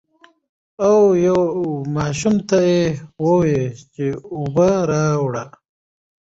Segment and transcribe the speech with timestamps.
[0.87, 1.39] او يو
[1.95, 2.83] ماشوم ته يې
[3.23, 3.61] ووې
[3.93, 5.51] چې اوبۀ راوړه ـ